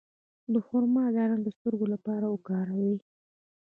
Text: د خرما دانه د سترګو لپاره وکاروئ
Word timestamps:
د 0.53 0.55
خرما 0.67 1.05
دانه 1.15 1.37
د 1.41 1.47
سترګو 1.57 1.85
لپاره 1.93 2.25
وکاروئ 2.29 2.95